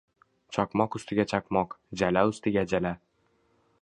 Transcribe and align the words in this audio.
Chaqmoq 0.55 0.97
ustiga 0.99 1.25
chaqmoq, 1.33 1.77
jala 2.03 2.25
ustiga 2.33 2.65
jala. 2.73 2.95